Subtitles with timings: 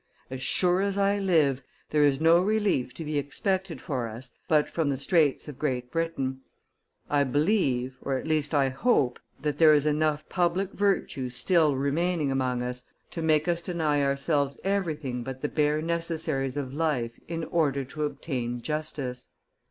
[0.31, 4.67] As sure as I live, there is no relief to be expected for us but
[4.67, 6.41] from the straits of Great Britain.
[7.07, 12.31] I believe, or at least I hope, that there is enough public virtue still remaining
[12.31, 17.43] among us to make us deny ourselves everything but the bare necessaries of life in
[17.43, 19.29] order to obtain justice.